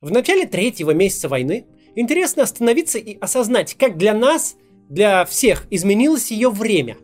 [0.00, 4.56] В начале третьего месяца войны интересно остановиться и осознать, как для нас,
[4.88, 6.96] для всех, изменилось ее время.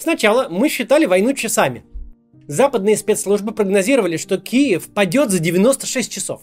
[0.00, 1.84] Сначала мы считали войну часами.
[2.48, 6.42] Западные спецслужбы прогнозировали, что Киев падет за 96 часов.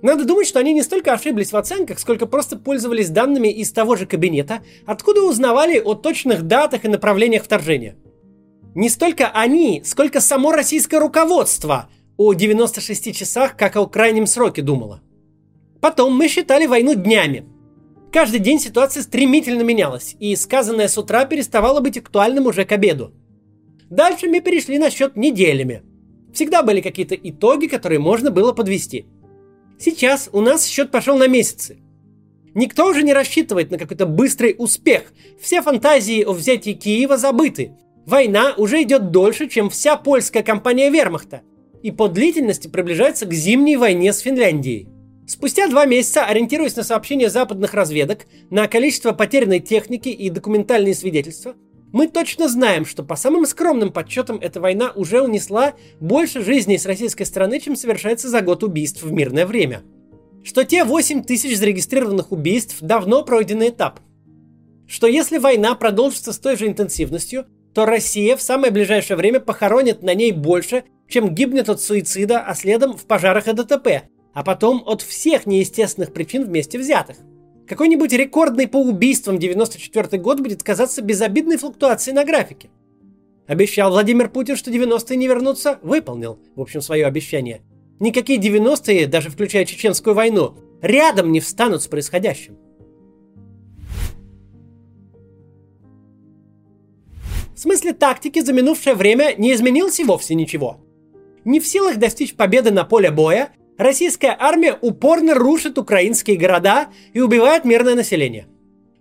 [0.00, 3.96] Надо думать, что они не столько ошиблись в оценках, сколько просто пользовались данными из того
[3.96, 7.96] же кабинета, откуда узнавали о точных датах и направлениях вторжения.
[8.74, 15.00] Не столько они, сколько само российское руководство о 96 часах, как о крайнем сроке думало.
[15.80, 17.46] Потом мы считали войну днями.
[18.12, 23.14] Каждый день ситуация стремительно менялась, и сказанное с утра переставало быть актуальным уже к обеду.
[23.88, 25.82] Дальше мы перешли на счет неделями.
[26.34, 29.06] Всегда были какие-то итоги, которые можно было подвести.
[29.78, 31.78] Сейчас у нас счет пошел на месяцы.
[32.52, 35.12] Никто уже не рассчитывает на какой-то быстрый успех.
[35.40, 37.76] Все фантазии о взятии Киева забыты.
[38.06, 41.42] Война уже идет дольше, чем вся польская кампания вермахта.
[41.82, 44.88] И по длительности приближается к зимней войне с Финляндией.
[45.26, 51.54] Спустя два месяца, ориентируясь на сообщения западных разведок, на количество потерянной техники и документальные свидетельства,
[51.92, 56.86] мы точно знаем, что по самым скромным подсчетам эта война уже унесла больше жизней с
[56.86, 59.82] российской стороны, чем совершается за год убийств в мирное время.
[60.44, 64.00] Что те 8 тысяч зарегистрированных убийств давно пройденный этап.
[64.86, 70.02] Что если война продолжится с той же интенсивностью, то Россия в самое ближайшее время похоронит
[70.02, 73.88] на ней больше, чем гибнет от суицида, а следом в пожарах и ДТП–
[74.38, 77.16] а потом от всех неестественных причин вместе взятых.
[77.66, 82.70] Какой-нибудь рекордный по убийствам 94 год будет казаться безобидной флуктуацией на графике.
[83.48, 87.62] Обещал Владимир Путин, что 90-е не вернутся, выполнил, в общем, свое обещание.
[87.98, 92.56] Никакие 90-е, даже включая Чеченскую войну, рядом не встанут с происходящим.
[97.56, 100.80] В смысле тактики за минувшее время не изменилось и вовсе ничего.
[101.48, 107.20] Не в силах достичь победы на поле боя, Российская армия упорно рушит украинские города и
[107.20, 108.48] убивает мирное население.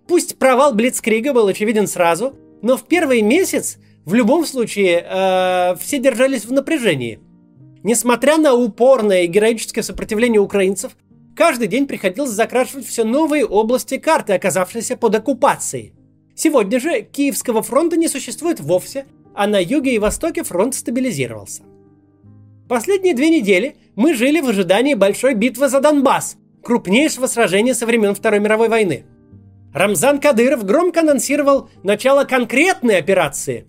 [0.07, 5.99] Пусть провал Блицкрига был очевиден сразу, но в первый месяц в любом случае э, все
[5.99, 7.19] держались в напряжении.
[7.83, 10.93] Несмотря на упорное и героическое сопротивление украинцев,
[11.35, 15.95] каждый день приходилось закрашивать все новые области карты, оказавшиеся под оккупацией.
[16.33, 19.05] Сегодня же Киевского фронта не существует вовсе,
[19.35, 21.66] а на юге и востоке фронт стабилизировался.
[22.67, 28.13] Последние две недели мы жили в ожидании большой битвы за Донбасс, крупнейшего сражения со времен
[28.13, 29.05] Второй мировой войны.
[29.73, 33.67] Рамзан Кадыров громко анонсировал начало конкретной операции.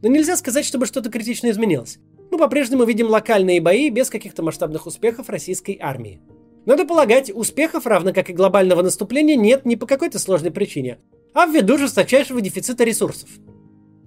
[0.00, 1.98] Но нельзя сказать, чтобы что-то критично изменилось.
[2.30, 6.22] Мы по-прежнему видим локальные бои без каких-то масштабных успехов российской армии.
[6.64, 10.98] Надо полагать, успехов, равно как и глобального наступления, нет не по какой-то сложной причине,
[11.34, 13.28] а ввиду жесточайшего дефицита ресурсов.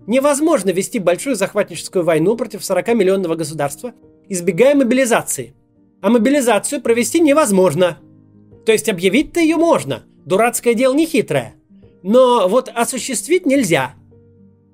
[0.08, 3.94] Невозможно вести большую захватническую войну против 40-миллионного государства,
[4.30, 5.54] избегая мобилизации.
[6.02, 7.98] А мобилизацию провести невозможно.
[8.66, 10.04] То есть объявить-то ее можно.
[10.26, 11.56] Дурацкое дело не хитрое.
[12.04, 13.96] Но вот осуществить нельзя.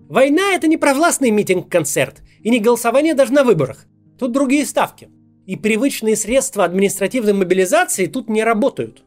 [0.10, 3.86] Война это не провластный митинг-концерт и не голосование даже на выборах.
[4.20, 5.10] Тут другие ставки.
[5.46, 9.04] И привычные средства административной мобилизации тут не работают.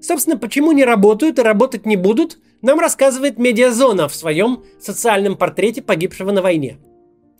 [0.00, 5.82] Собственно, почему не работают и работать не будут, нам рассказывает Медиазона в своем социальном портрете
[5.82, 6.78] погибшего на войне–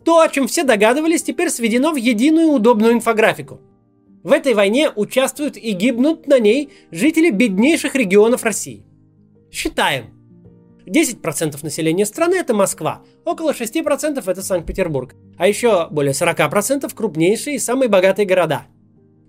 [0.04, 3.60] то, о чем все догадывались, теперь сведено в единую удобную инфографику.
[4.22, 8.84] В этой войне участвуют и гибнут на ней жители беднейших регионов России.
[9.50, 10.14] Считаем.
[10.86, 17.58] 10% населения страны это Москва, около 6% это Санкт-Петербург, а еще более 40% крупнейшие и
[17.58, 18.66] самые богатые города.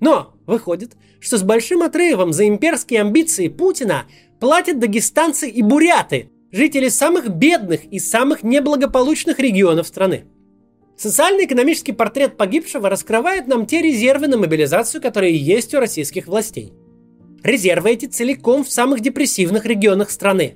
[0.02, 4.06] Но выходит, что с большим отрывом за имперские амбиции Путина
[4.40, 10.26] платят дагестанцы и буряты, жители самых бедных и самых неблагополучных регионов страны.
[10.98, 16.74] Социально-экономический портрет погибшего раскрывает нам те резервы на мобилизацию, которые есть у российских властей.
[17.44, 20.56] Резервы эти целиком в самых депрессивных регионах страны.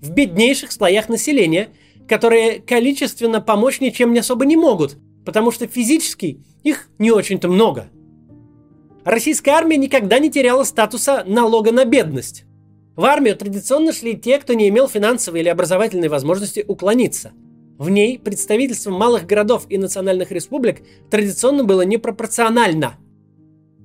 [0.00, 1.68] В беднейших слоях населения,
[2.08, 7.88] которые количественно помочь ничем не особо не могут, потому что физически их не очень-то много.
[9.04, 12.44] Российская армия никогда не теряла статуса налога на бедность.
[12.96, 17.32] В армию традиционно шли те, кто не имел финансовой или образовательной возможности уклониться–
[17.78, 22.98] в ней представительство малых городов и национальных республик традиционно было непропорционально.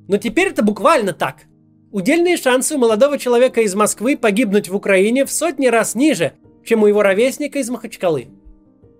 [0.07, 1.45] Но теперь это буквально так.
[1.91, 6.33] Удельные шансы у молодого человека из Москвы погибнуть в Украине в сотни раз ниже,
[6.63, 8.27] чем у его ровесника из Махачкалы.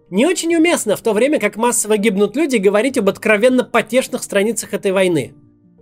[0.10, 4.74] Не очень уместно в то время, как массово гибнут люди, говорить об откровенно потешных страницах
[4.74, 5.36] этой войны.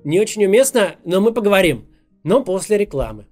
[0.03, 1.87] Не очень уместно, но мы поговорим.
[2.23, 3.25] Но после рекламы.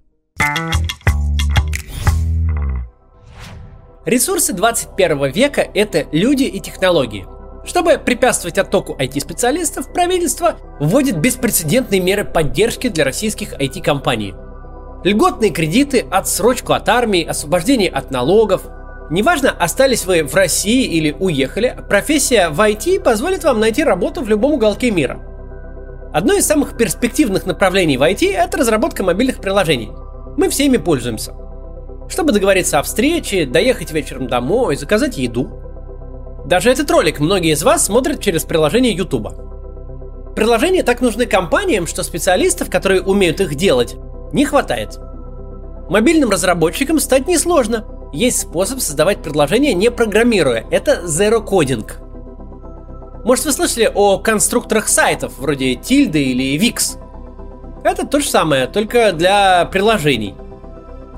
[4.06, 7.26] Ресурсы 21 века– это люди и технологии.
[7.64, 14.32] Чтобы препятствовать оттоку IT-специалистов, правительство вводит беспрецедентные меры поддержки для российских IT-компаний.
[15.02, 18.62] Льготные кредиты, отсрочку от армии, освобождение от налогов.
[19.10, 24.28] Неважно, остались вы в России или уехали, профессия в IT позволит вам найти работу в
[24.28, 25.20] любом уголке мира.
[26.14, 29.90] Одно из самых перспективных направлений в IT– это разработка мобильных приложений.
[30.36, 31.34] Мы всеми пользуемся.
[32.08, 35.50] Чтобы договориться о встрече, доехать вечером домой, заказать еду.
[36.46, 39.28] Даже этот ролик многие из вас смотрят через приложение YouTube.
[40.36, 43.96] Приложения так нужны компаниям, что специалистов, которые умеют их делать,
[44.32, 44.98] не хватает.
[45.88, 47.86] Мобильным разработчикам стать несложно.
[48.12, 50.66] Есть способ создавать предложения не программируя.
[50.70, 51.90] Это Zero Coding.
[53.24, 56.98] Может вы слышали о конструкторах сайтов, вроде Tilda или Wix?
[57.82, 60.34] Это то же самое, только для приложений.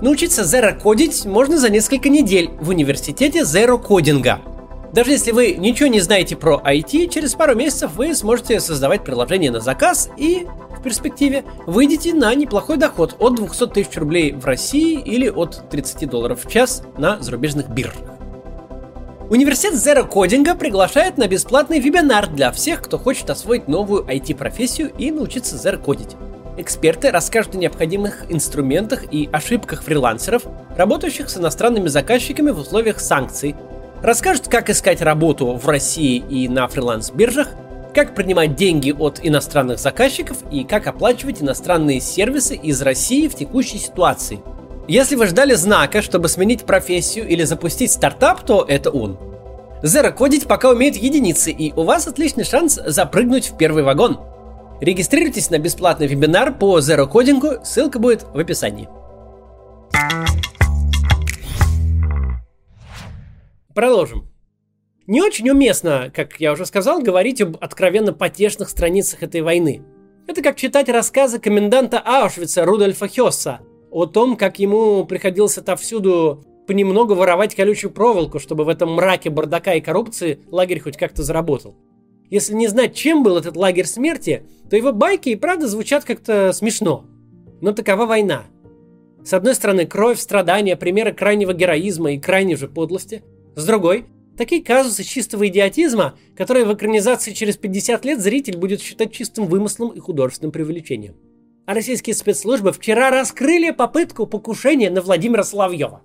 [0.01, 4.41] Научиться Zero кодить можно за несколько недель в университете Zero кодинга.
[4.93, 9.51] Даже если вы ничего не знаете про IT, через пару месяцев вы сможете создавать приложение
[9.51, 10.47] на заказ и
[10.79, 16.09] в перспективе выйдете на неплохой доход от 200 тысяч рублей в России или от 30
[16.09, 18.19] долларов в час на зарубежных биржах.
[19.31, 25.11] Университет Zero Coding приглашает на бесплатный вебинар для всех, кто хочет освоить новую IT-профессию и
[25.11, 26.15] научиться Zero кодить.
[26.59, 30.43] Эксперты расскажут о необходимых инструментах и ошибках фрилансеров,
[30.77, 33.55] работающих с иностранными заказчиками в условиях санкций,
[34.03, 37.51] расскажут, как искать работу в России и на фриланс-биржах,
[37.95, 43.79] как принимать деньги от иностранных заказчиков и как оплачивать иностранные сервисы из России в текущей
[43.79, 44.41] ситуации.
[44.89, 49.17] Если вы ждали знака, чтобы сменить профессию или запустить стартап, то это он.
[49.85, 54.19] Zero кодить пока умеет единицы, и у вас отличный шанс запрыгнуть в первый вагон.
[54.81, 58.89] Регистрируйтесь на бесплатный вебинар по Zero кодингу, ссылка будет в описании.
[63.75, 64.29] Продолжим.
[65.09, 69.83] Не очень уместно, как я уже сказал, говорить об откровенно потешных страницах этой войны.
[70.29, 73.61] Это как читать рассказы коменданта Аушвица Рудольфа Хесса
[73.91, 79.75] о том, как ему приходилось отовсюду понемногу воровать колючую проволоку, чтобы в этом мраке бардака
[79.75, 81.75] и коррупции лагерь хоть как-то заработал.
[82.31, 86.53] Если не знать, чем был этот лагерь смерти, то его байки и правда звучат как-то
[86.53, 87.05] смешно.
[87.61, 88.45] Но такова война.
[89.25, 93.23] С одной стороны, кровь, страдания, примеры крайнего героизма и крайней же подлости–
[93.59, 94.05] с другой,
[94.37, 99.91] такие казусы чистого идиотизма, которые в экранизации через 50 лет зритель будет считать чистым вымыслом
[99.91, 101.17] и художественным преувеличением.
[101.67, 106.03] А российские спецслужбы вчера раскрыли попытку покушения на Владимира Соловьева.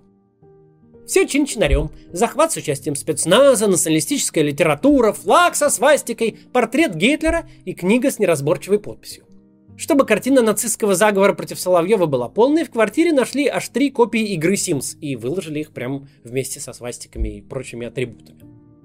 [1.06, 1.90] Все чин-чинарем.
[2.12, 8.78] Захват с участием спецназа, националистическая литература, флаг со свастикой, портрет Гитлера и книга с неразборчивой
[8.78, 9.24] подписью.
[9.76, 14.54] Чтобы картина нацистского заговора против Соловьева была полной, в квартире нашли аж три копии игры
[14.54, 18.38] Sims и выложили их прямо вместе со свастиками и прочими атрибутами.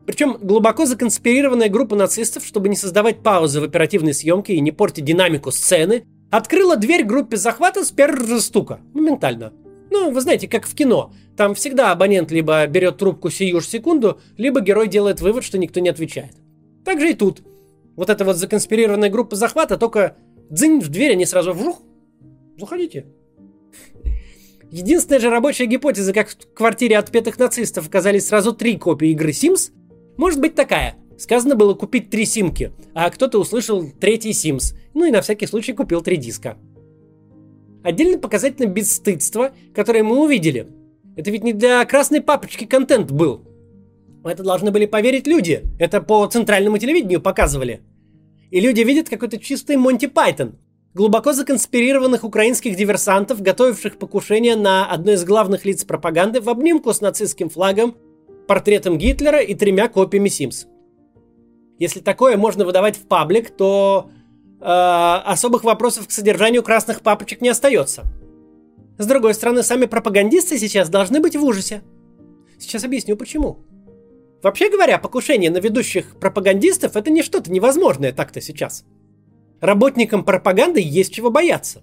[0.07, 5.05] Причем глубоко законспирированная группа нацистов, чтобы не создавать паузы в оперативной съемке и не портить
[5.05, 8.79] динамику сцены, открыла дверь группе захвата с первого стука.
[8.93, 9.53] Моментально.
[9.89, 11.13] Ну, вы знаете, как в кино.
[11.35, 15.79] Там всегда абонент либо берет трубку сию же секунду, либо герой делает вывод, что никто
[15.79, 16.33] не отвечает.
[16.85, 17.41] Так же и тут.
[17.95, 20.17] Вот эта вот законспирированная группа захвата только
[20.49, 21.81] дзынь в дверь, они сразу вжух,
[22.57, 23.07] заходите.
[24.71, 29.71] Единственная же рабочая гипотеза, как в квартире отпетых нацистов оказались сразу три копии игры Sims,
[30.17, 30.95] может быть такая.
[31.17, 35.73] Сказано было купить три симки, а кто-то услышал третий Sims, ну и на всякий случай
[35.73, 36.57] купил три диска.
[37.83, 40.67] Отдельно показательно бесстыдство, которое мы увидели.
[41.15, 43.45] Это ведь не для красной папочки контент был.
[44.23, 45.63] Это должны были поверить люди.
[45.79, 47.81] Это по центральному телевидению показывали.
[48.51, 50.57] И люди видят какой-то чистый Монти Пайтон.
[50.93, 56.99] Глубоко законспирированных украинских диверсантов, готовивших покушение на одно из главных лиц пропаганды в обнимку с
[56.99, 57.95] нацистским флагом,
[58.47, 60.65] портретом Гитлера и тремя копиями Симс.
[61.77, 64.09] Если такое можно выдавать в паблик, то
[64.59, 68.05] э, особых вопросов к содержанию красных папочек не остается.
[68.97, 71.81] С другой стороны, сами пропагандисты сейчас должны быть в ужасе.
[72.59, 73.59] Сейчас объясню почему.
[74.43, 78.85] Вообще говоря, покушение на ведущих пропагандистов это не что-то невозможное так-то сейчас.
[79.61, 81.81] Работникам пропаганды есть чего бояться.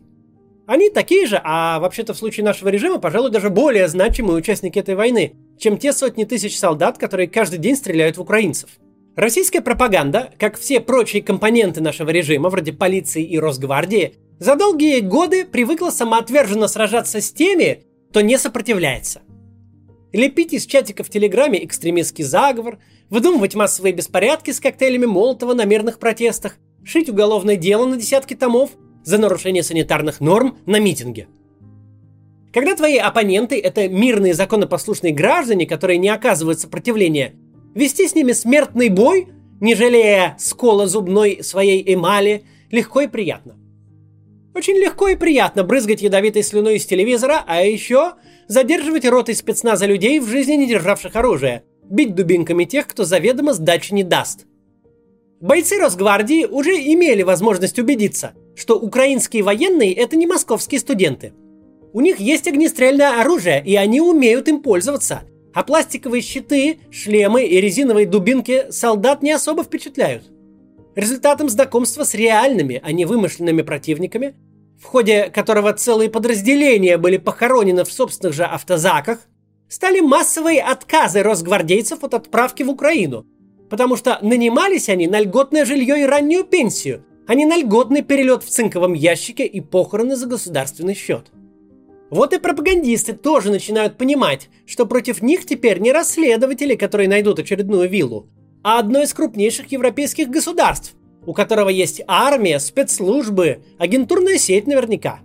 [0.67, 4.95] Они такие же, а вообще-то в случае нашего режима, пожалуй, даже более значимые участники этой
[4.97, 8.71] войны, чем те сотни тысяч солдат, которые каждый день стреляют в украинцев.
[9.17, 15.47] Российская пропаганда, как все прочие компоненты нашего режима, вроде полиции и Росгвардии, за долгие годы
[15.47, 19.23] привыкла самоотверженно сражаться с теми, кто не сопротивляется.
[20.13, 25.99] Лепить из чатика в Телеграме экстремистский заговор, выдумывать массовые беспорядки с коктейлями Молотова на мирных
[25.99, 28.71] протестах, шить уголовное дело на десятки томов
[29.03, 31.27] за нарушение санитарных норм на митинге.
[32.53, 37.35] Когда твои оппоненты– это мирные законопослушные граждане, которые не оказывают сопротивления,
[37.77, 39.29] вести с ними смертный бой
[39.61, 43.55] не жалея скола зубной своей эмали, легко и приятно.
[44.55, 48.15] Очень легко и приятно брызгать ядовитой слюной из телевизора, а еще
[48.49, 53.93] задерживать роты спецназа людей в жизни не державших оружия, бить дубинками тех, кто заведомо сдачи
[53.93, 54.47] не даст.
[55.41, 61.35] Бойцы Росгвардии уже имели возможность убедиться, что украинские военные– это не московские студенты.
[61.93, 65.23] У них есть огнестрельное оружие, и они умеют им пользоваться–
[65.57, 70.25] а пластиковые щиты, шлемы и резиновые дубинки солдат не особо впечатляют.
[70.95, 74.35] Результатом знакомства с реальными, а не вымышленными противниками,
[74.79, 79.21] в ходе которого целые подразделения были похоронены в собственных же автозаках,
[79.67, 83.25] стали массовые отказы росгвардейцев от отправки в Украину,
[83.71, 88.45] потому что нанимались они на льготное жилье и раннюю пенсию, а не на льготный перелет
[88.45, 91.29] в цинковом ящике и похороны за государственный счет.
[92.11, 97.89] Вот и пропагандисты тоже начинают понимать, что против них теперь не расследователи, которые найдут очередную
[97.89, 98.29] виллу,
[98.63, 100.95] а одно из крупнейших европейских государств,
[101.25, 105.21] у которого есть армия, спецслужбы, агентурная сеть наверняка.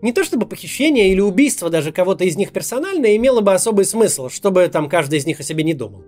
[0.00, 4.30] Не то чтобы похищение или убийство даже кого-то из них персонально имело бы особый смысл,
[4.30, 6.04] чтобы там каждый из них о себе не думал.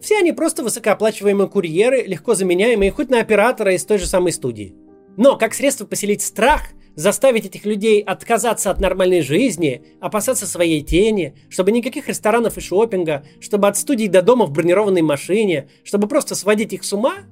[0.00, 4.74] Все они просто высокооплачиваемые курьеры, легко заменяемые хоть на оператора из той же самой студии.
[5.16, 11.34] Но как средство поселить страх– заставить этих людей отказаться от нормальной жизни, опасаться своей тени,
[11.48, 16.34] чтобы никаких ресторанов и шопинга, чтобы от студий до дома в бронированной машине, чтобы просто
[16.34, 17.24] сводить их с ума,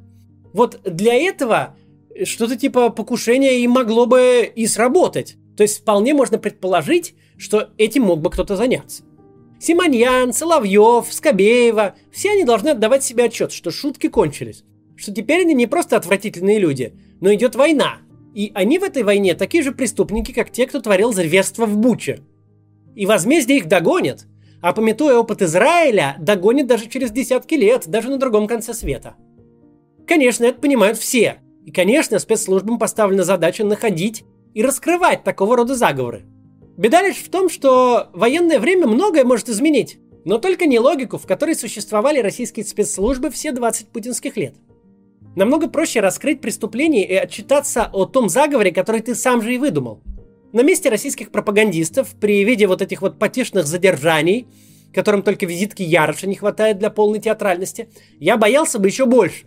[0.53, 1.77] вот для этого
[2.25, 5.37] что-то типа покушения и могло бы и сработать.
[5.57, 9.05] То есть вполне можно предположить, что этим мог бы кто-то заняться.
[9.61, 14.65] Симоньян, Соловьев, Скобеева, все они должны отдавать себе отчет, что шутки кончились.
[14.97, 17.99] Что теперь они не просто отвратительные люди, но идет война,
[18.35, 22.21] и они в этой войне такие же преступники, как те, кто творил зверство в Буче.
[22.95, 24.27] И возмездие их догонит,
[24.61, 29.17] а пометуя опыт Израиля, догонит даже через десятки лет, даже на другом конце света.
[30.07, 31.37] Конечно, это понимают все.
[31.65, 34.25] И, конечно, спецслужбам поставлена задача находить
[34.55, 36.25] и раскрывать такого рода заговоры.
[36.77, 41.27] Беда лишь в том, что военное время многое может изменить, но только не логику, в
[41.27, 44.55] которой существовали российские спецслужбы все 20 путинских лет–
[45.35, 50.03] Намного проще раскрыть преступление и отчитаться о том заговоре, который ты сам же и выдумал.
[50.53, 54.47] На месте российских пропагандистов при виде вот этих вот потешных задержаний,
[54.93, 57.89] которым только визитки Яроша не хватает для полной театральности,
[58.21, 59.47] я боялся бы еще больше.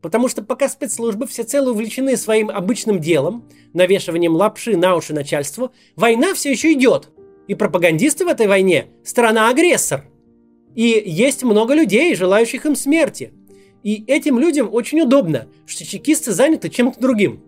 [0.00, 6.32] Потому что пока спецслужбы всецело увлечены своим обычным делом, навешиванием лапши на уши начальству, война
[6.32, 7.10] все еще идет.
[7.46, 10.06] И пропагандисты в этой войне– страна-агрессор.
[10.74, 13.34] И есть много людей, желающих им смерти–
[13.82, 17.42] и этим людям очень удобно, что чекисты заняты чем-то другим.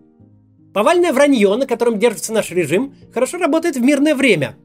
[0.73, 4.55] Повальное вранье, на котором держится наш режим, хорошо работает в мирное время.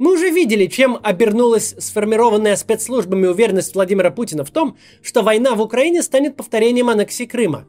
[0.00, 5.60] Мы уже видели, чем обернулась сформированная спецслужбами уверенность Владимира Путина в том, что война в
[5.60, 7.66] Украине станет повторением аннексии Крыма.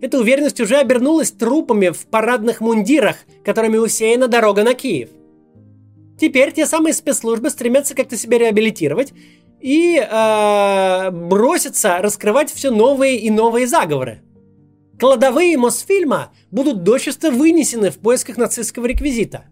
[0.00, 5.10] Эта уверенность уже обернулась трупами в парадных мундирах, которыми усеяна дорога на Киев.
[6.18, 9.12] Теперь те самые спецслужбы стремятся как-то себя реабилитировать
[9.60, 14.22] и э, бросится раскрывать все новые и новые заговоры.
[14.98, 19.44] Кладовые Мосфильма будут дочисто вынесены в поисках нацистского реквизита.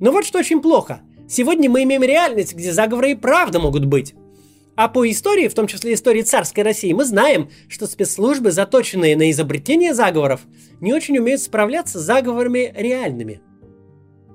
[0.00, 1.00] Но вот что очень плохо.
[1.28, 4.14] Сегодня мы имеем реальность, где заговоры и правда могут быть.
[4.76, 9.30] А по истории, в том числе истории царской России, мы знаем, что спецслужбы, заточенные на
[9.30, 10.42] изобретение заговоров,
[10.80, 13.40] не очень умеют справляться с заговорами реальными.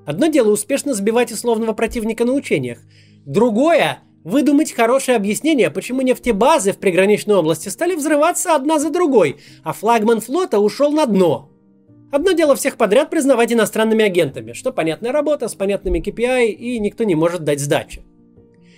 [0.05, 2.79] Одно дело успешно сбивать условного противника на учениях,
[3.25, 9.73] другое Выдумать хорошее объяснение, почему нефтебазы в приграничной области стали взрываться одна за другой, а
[9.73, 11.49] флагман флота ушел на дно.
[12.09, 17.03] Одно дело всех подряд признавать иностранными агентами, что понятная работа с понятными KPI и никто
[17.03, 18.03] не может дать сдачи.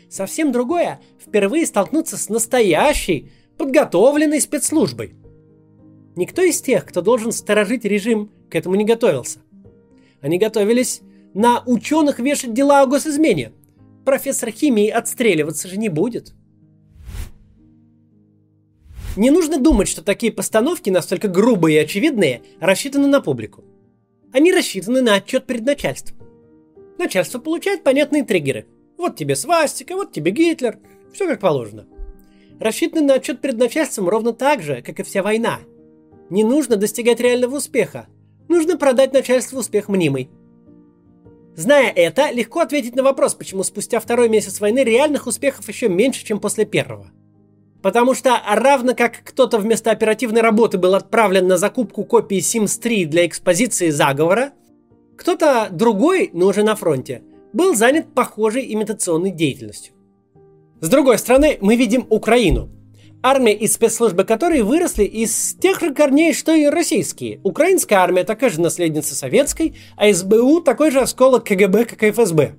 [0.09, 5.13] Совсем другое– впервые столкнуться с настоящей, подготовленной спецслужбой.
[6.15, 9.39] Никто из тех, кто должен сторожить режим, к этому не готовился.
[10.21, 11.01] Они готовились
[11.33, 13.51] на ученых вешать дела о госизмене–
[14.05, 16.33] профессор химии отстреливаться же не будет.
[19.17, 23.63] Не нужно думать, что такие постановки, настолько грубые и очевидные, рассчитаны на публику.
[24.33, 26.17] Они рассчитаны на отчет перед начальством.
[26.97, 28.65] Начальство получает понятные триггеры.
[28.97, 30.79] Вот тебе свастика, вот тебе Гитлер.
[31.13, 31.85] Все как положено.
[32.59, 35.59] Рассчитаны на отчет перед начальством ровно так же, как и вся война.
[36.29, 38.07] Не нужно достигать реального успеха.
[38.47, 40.29] Нужно продать начальству успех мнимый.
[41.55, 46.25] Зная это, легко ответить на вопрос, почему спустя второй месяц войны реальных успехов еще меньше,
[46.25, 47.11] чем после первого.
[47.81, 53.05] Потому что, равно как кто-то вместо оперативной работы был отправлен на закупку копии Sims 3
[53.05, 54.51] для экспозиции заговора,
[55.15, 59.93] кто-то другой, но уже на фронте, был занят похожей имитационной деятельностью.
[60.81, 62.69] С другой стороны, мы видим Украину.
[63.25, 67.39] Армия и спецслужбы которой выросли из тех же корней, что и российские.
[67.43, 72.53] Украинская армия такая же наследница советской, а СБУ такой же осколок КГБ, как и ФСБ.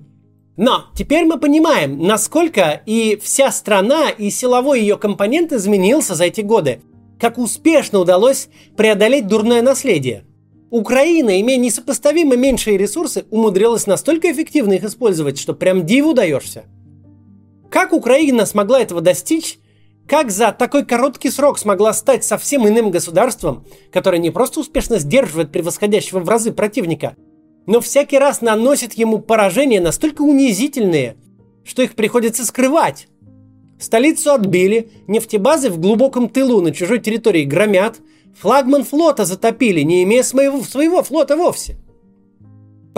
[0.57, 6.41] Но теперь мы понимаем, насколько и вся страна, и силовой ее компонент изменился за эти
[6.41, 6.81] годы.
[7.17, 10.25] Как успешно удалось преодолеть дурное наследие.
[10.69, 16.65] Украина, имея несопоставимо меньшие ресурсы, умудрилась настолько эффективно их использовать, что прям диву даешься.
[17.69, 19.59] Как Украина смогла этого достичь,
[20.07, 25.51] как за такой короткий срок смогла стать совсем иным государством, которое не просто успешно сдерживает
[25.51, 27.15] превосходящего в разы противника,
[27.65, 31.17] но всякий раз наносит ему поражения настолько унизительные,
[31.65, 33.07] что их приходится скрывать.
[33.79, 37.97] Столицу отбили, нефтебазы в глубоком тылу на чужой территории громят,
[38.39, 41.77] флагман флота затопили, не имея своего, своего флота вовсе–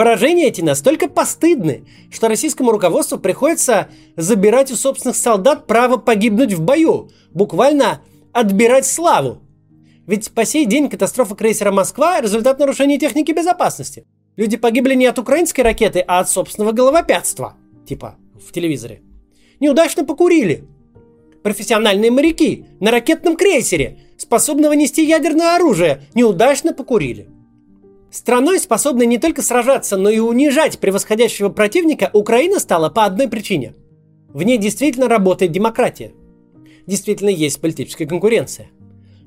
[0.00, 6.62] Поражения эти настолько постыдны, что российскому руководству приходится забирать у собственных солдат право погибнуть в
[6.62, 8.00] бою, буквально
[8.32, 9.42] отбирать славу.
[10.06, 14.06] Ведь по сей день катастрофа крейсера «Москва»– результат нарушения техники безопасности.
[14.36, 17.58] Люди погибли не от украинской ракеты, а от собственного головопятства.
[17.86, 19.02] Типа в телевизоре.
[19.60, 20.64] Неудачно покурили.
[21.42, 27.28] Профессиональные моряки на ракетном крейсере, способного нести ядерное оружие, неудачно покурили.
[28.10, 33.74] Страной, способной не только сражаться, но и унижать превосходящего противника, Украина стала по одной причине.
[34.28, 36.12] В ней действительно работает демократия.
[36.86, 38.68] Действительно есть политическая конкуренция.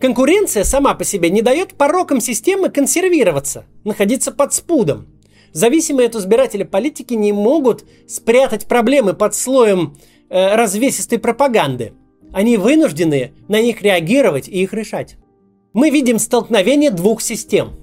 [0.02, 5.08] Конкуренция сама по себе не дает порокам системы консервироваться, находиться под спудом.
[5.54, 9.96] Зависимые от избирателя политики не могут спрятать проблемы под слоем
[10.30, 11.94] э, развесистой пропаганды.
[12.34, 15.16] Они вынуждены на них реагировать и их решать.
[15.72, 17.75] Мы видим столкновение двух систем–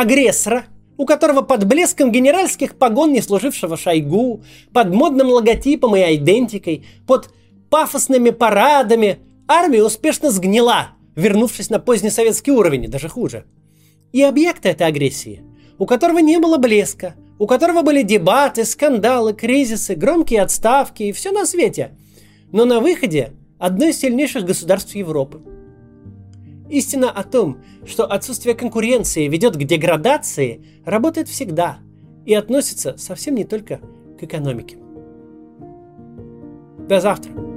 [0.00, 0.64] агрессора,
[0.96, 4.42] у которого под блеском генеральских погон не служившего Шойгу,
[4.72, 7.30] под модным логотипом и айдентикой, под
[7.68, 13.44] пафосными парадами армия успешно сгнила, вернувшись на поздний советский уровень, даже хуже.
[14.12, 15.42] И объект этой агрессии,
[15.78, 21.30] у которого не было блеска, у которого были дебаты, скандалы, кризисы, громкие отставки и все
[21.30, 21.92] на свете.
[22.52, 25.42] Но на выходе одно из сильнейших государств Европы–
[26.70, 31.78] Истина о том, что отсутствие конкуренции ведет к деградации, работает всегда
[32.24, 33.80] и относится совсем не только
[34.18, 34.78] к экономике.
[36.88, 37.49] До завтра.